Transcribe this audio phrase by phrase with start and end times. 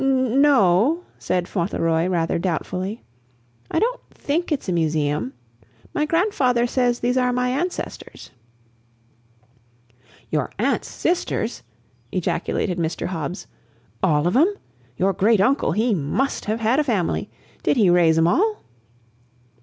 [0.03, 3.03] "N no!" said Fauntleroy, rather doubtfully.
[3.69, 5.33] "I don't THINK it's a museum.
[5.93, 8.31] My grandfather says these are my ancestors."
[10.31, 11.61] "Your aunt's sisters!"
[12.11, 13.05] ejaculated Mr.
[13.09, 13.45] Hobbs.
[14.01, 14.51] "ALL of 'em?
[14.97, 17.29] Your great uncle, he MUST have had a family!
[17.61, 18.63] Did he raise 'em all?"